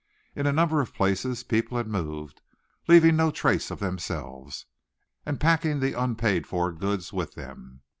[0.35, 2.41] In a number of places people had moved,
[2.87, 4.65] leaving no trace of themselves,
[5.27, 7.81] and packing the unpaid for goods with them.